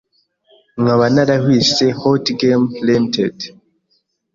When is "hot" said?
1.99-2.25